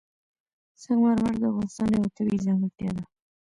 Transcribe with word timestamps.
سنگ 0.81 0.99
مرمر 1.05 1.33
د 1.39 1.43
افغانستان 1.51 1.87
یوه 1.95 2.09
طبیعي 2.17 2.39
ځانګړتیا 2.45 2.91
ده. 2.97 3.03